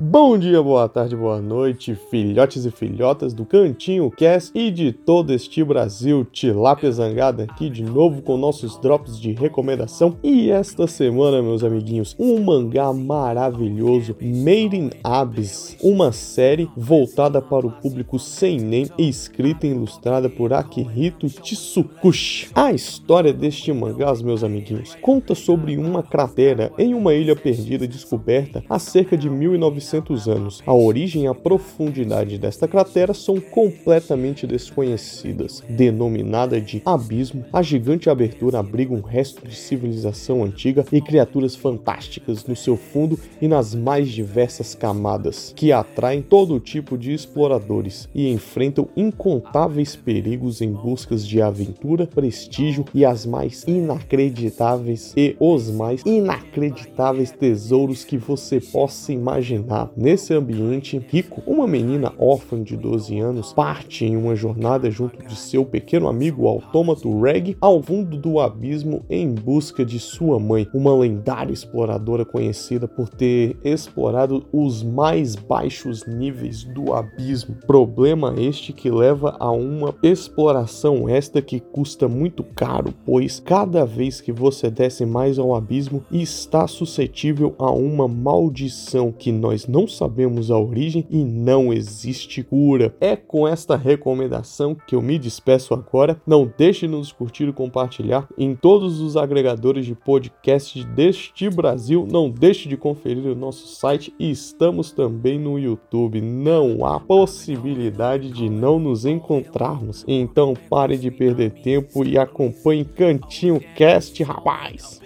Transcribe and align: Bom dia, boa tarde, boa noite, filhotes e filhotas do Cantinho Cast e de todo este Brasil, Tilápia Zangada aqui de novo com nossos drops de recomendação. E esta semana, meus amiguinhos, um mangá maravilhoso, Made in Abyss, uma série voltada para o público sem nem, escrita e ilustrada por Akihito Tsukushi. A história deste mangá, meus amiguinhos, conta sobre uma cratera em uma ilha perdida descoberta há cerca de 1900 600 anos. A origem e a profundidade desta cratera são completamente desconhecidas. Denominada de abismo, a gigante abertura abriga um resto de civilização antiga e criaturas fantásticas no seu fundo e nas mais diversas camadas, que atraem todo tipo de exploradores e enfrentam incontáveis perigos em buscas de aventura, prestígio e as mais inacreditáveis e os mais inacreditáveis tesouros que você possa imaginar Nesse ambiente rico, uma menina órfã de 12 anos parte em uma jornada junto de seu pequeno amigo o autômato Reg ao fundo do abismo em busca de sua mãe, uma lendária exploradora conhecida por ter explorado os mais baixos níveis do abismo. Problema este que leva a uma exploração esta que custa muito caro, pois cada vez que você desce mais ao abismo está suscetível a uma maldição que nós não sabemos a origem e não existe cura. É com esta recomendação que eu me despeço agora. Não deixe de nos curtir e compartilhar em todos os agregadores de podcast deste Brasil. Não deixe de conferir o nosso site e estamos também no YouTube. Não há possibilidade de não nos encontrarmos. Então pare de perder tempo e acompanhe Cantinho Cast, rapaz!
Bom 0.00 0.38
dia, 0.38 0.62
boa 0.62 0.88
tarde, 0.88 1.16
boa 1.16 1.42
noite, 1.42 1.96
filhotes 1.96 2.64
e 2.64 2.70
filhotas 2.70 3.34
do 3.34 3.44
Cantinho 3.44 4.08
Cast 4.12 4.56
e 4.56 4.70
de 4.70 4.92
todo 4.92 5.32
este 5.32 5.64
Brasil, 5.64 6.24
Tilápia 6.24 6.92
Zangada 6.92 7.42
aqui 7.42 7.68
de 7.68 7.82
novo 7.82 8.22
com 8.22 8.36
nossos 8.36 8.78
drops 8.80 9.18
de 9.18 9.32
recomendação. 9.32 10.16
E 10.22 10.50
esta 10.50 10.86
semana, 10.86 11.42
meus 11.42 11.64
amiguinhos, 11.64 12.14
um 12.16 12.40
mangá 12.40 12.92
maravilhoso, 12.92 14.14
Made 14.20 14.76
in 14.76 14.90
Abyss, 15.02 15.76
uma 15.82 16.12
série 16.12 16.70
voltada 16.76 17.42
para 17.42 17.66
o 17.66 17.72
público 17.72 18.20
sem 18.20 18.60
nem, 18.60 18.86
escrita 18.96 19.66
e 19.66 19.70
ilustrada 19.70 20.30
por 20.30 20.52
Akihito 20.52 21.26
Tsukushi. 21.26 22.50
A 22.54 22.72
história 22.72 23.32
deste 23.32 23.72
mangá, 23.72 24.14
meus 24.22 24.44
amiguinhos, 24.44 24.94
conta 25.02 25.34
sobre 25.34 25.76
uma 25.76 26.04
cratera 26.04 26.70
em 26.78 26.94
uma 26.94 27.14
ilha 27.14 27.34
perdida 27.34 27.84
descoberta 27.88 28.62
há 28.68 28.78
cerca 28.78 29.16
de 29.16 29.28
1900 29.28 29.87
600 29.88 30.28
anos. 30.28 30.62
A 30.66 30.74
origem 30.74 31.24
e 31.24 31.26
a 31.26 31.34
profundidade 31.34 32.38
desta 32.38 32.68
cratera 32.68 33.14
são 33.14 33.40
completamente 33.40 34.46
desconhecidas. 34.46 35.62
Denominada 35.68 36.60
de 36.60 36.82
abismo, 36.84 37.44
a 37.52 37.62
gigante 37.62 38.10
abertura 38.10 38.58
abriga 38.58 38.94
um 38.94 39.00
resto 39.00 39.46
de 39.46 39.56
civilização 39.56 40.44
antiga 40.44 40.84
e 40.92 41.00
criaturas 41.00 41.56
fantásticas 41.56 42.44
no 42.44 42.54
seu 42.54 42.76
fundo 42.76 43.18
e 43.40 43.48
nas 43.48 43.74
mais 43.74 44.08
diversas 44.08 44.74
camadas, 44.74 45.52
que 45.56 45.72
atraem 45.72 46.22
todo 46.22 46.60
tipo 46.60 46.98
de 46.98 47.12
exploradores 47.12 48.08
e 48.14 48.30
enfrentam 48.30 48.88
incontáveis 48.96 49.96
perigos 49.96 50.60
em 50.60 50.72
buscas 50.72 51.26
de 51.26 51.40
aventura, 51.40 52.06
prestígio 52.06 52.84
e 52.94 53.04
as 53.04 53.24
mais 53.24 53.64
inacreditáveis 53.66 55.12
e 55.16 55.36
os 55.40 55.70
mais 55.70 56.02
inacreditáveis 56.04 57.30
tesouros 57.30 58.04
que 58.04 58.18
você 58.18 58.60
possa 58.60 59.12
imaginar 59.12 59.77
Nesse 59.96 60.34
ambiente 60.34 60.98
rico, 61.10 61.42
uma 61.46 61.66
menina 61.66 62.12
órfã 62.18 62.62
de 62.62 62.76
12 62.76 63.18
anos 63.18 63.52
parte 63.52 64.04
em 64.04 64.16
uma 64.16 64.34
jornada 64.34 64.90
junto 64.90 65.24
de 65.26 65.36
seu 65.36 65.64
pequeno 65.64 66.08
amigo 66.08 66.42
o 66.42 66.48
autômato 66.48 67.20
Reg 67.20 67.56
ao 67.60 67.82
fundo 67.82 68.16
do 68.16 68.40
abismo 68.40 69.04
em 69.08 69.34
busca 69.34 69.84
de 69.84 69.98
sua 69.98 70.38
mãe, 70.38 70.66
uma 70.72 70.94
lendária 70.94 71.52
exploradora 71.52 72.24
conhecida 72.24 72.86
por 72.88 73.08
ter 73.08 73.56
explorado 73.64 74.44
os 74.52 74.82
mais 74.82 75.34
baixos 75.34 76.06
níveis 76.06 76.64
do 76.64 76.92
abismo. 76.92 77.56
Problema 77.66 78.34
este 78.38 78.72
que 78.72 78.90
leva 78.90 79.36
a 79.38 79.50
uma 79.50 79.94
exploração 80.02 81.08
esta 81.08 81.42
que 81.42 81.60
custa 81.60 82.08
muito 82.08 82.42
caro, 82.42 82.94
pois 83.04 83.40
cada 83.40 83.84
vez 83.84 84.20
que 84.20 84.32
você 84.32 84.70
desce 84.70 85.04
mais 85.04 85.38
ao 85.38 85.54
abismo 85.54 86.02
está 86.10 86.66
suscetível 86.66 87.54
a 87.58 87.70
uma 87.70 88.08
maldição 88.08 89.12
que 89.12 89.32
nós 89.32 89.66
não 89.68 89.86
sabemos 89.86 90.50
a 90.50 90.58
origem 90.58 91.06
e 91.10 91.22
não 91.22 91.72
existe 91.72 92.42
cura. 92.42 92.94
É 93.00 93.14
com 93.14 93.46
esta 93.46 93.76
recomendação 93.76 94.74
que 94.74 94.94
eu 94.94 95.02
me 95.02 95.18
despeço 95.18 95.74
agora. 95.74 96.20
Não 96.26 96.50
deixe 96.56 96.86
de 96.86 96.92
nos 96.92 97.12
curtir 97.12 97.48
e 97.48 97.52
compartilhar 97.52 98.26
em 98.38 98.54
todos 98.54 99.00
os 99.00 99.16
agregadores 99.16 99.84
de 99.84 99.94
podcast 99.94 100.82
deste 100.84 101.50
Brasil. 101.50 102.06
Não 102.10 102.30
deixe 102.30 102.68
de 102.68 102.76
conferir 102.76 103.26
o 103.26 103.34
nosso 103.34 103.68
site 103.68 104.14
e 104.18 104.30
estamos 104.30 104.90
também 104.90 105.38
no 105.38 105.58
YouTube. 105.58 106.20
Não 106.20 106.86
há 106.86 106.98
possibilidade 106.98 108.30
de 108.30 108.48
não 108.48 108.78
nos 108.78 109.04
encontrarmos. 109.04 110.04
Então 110.08 110.54
pare 110.70 110.96
de 110.96 111.10
perder 111.10 111.50
tempo 111.50 112.04
e 112.04 112.16
acompanhe 112.16 112.84
Cantinho 112.84 113.60
Cast, 113.76 114.22
rapaz! 114.22 115.00